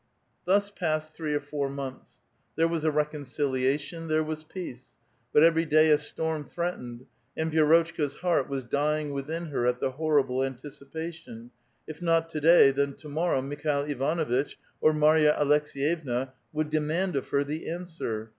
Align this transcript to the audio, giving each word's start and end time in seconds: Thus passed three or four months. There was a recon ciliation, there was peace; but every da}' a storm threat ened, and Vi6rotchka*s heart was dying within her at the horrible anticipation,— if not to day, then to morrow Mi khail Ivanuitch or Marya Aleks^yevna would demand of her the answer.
Thus 0.45 0.71
passed 0.71 1.13
three 1.13 1.35
or 1.35 1.39
four 1.39 1.69
months. 1.69 2.23
There 2.55 2.67
was 2.67 2.83
a 2.83 2.89
recon 2.89 3.21
ciliation, 3.23 4.07
there 4.07 4.23
was 4.23 4.41
peace; 4.43 4.95
but 5.31 5.43
every 5.43 5.63
da}' 5.63 5.91
a 5.91 5.99
storm 5.99 6.43
threat 6.43 6.79
ened, 6.79 7.05
and 7.37 7.51
Vi6rotchka*s 7.51 8.15
heart 8.15 8.49
was 8.49 8.63
dying 8.63 9.11
within 9.13 9.49
her 9.49 9.67
at 9.67 9.79
the 9.79 9.91
horrible 9.91 10.43
anticipation,— 10.43 11.51
if 11.87 12.01
not 12.01 12.29
to 12.29 12.39
day, 12.41 12.71
then 12.71 12.93
to 12.95 13.09
morrow 13.09 13.43
Mi 13.43 13.57
khail 13.57 13.85
Ivanuitch 13.87 14.55
or 14.81 14.91
Marya 14.91 15.35
Aleks^yevna 15.39 16.31
would 16.51 16.71
demand 16.71 17.15
of 17.15 17.27
her 17.27 17.43
the 17.43 17.69
answer. 17.69 18.29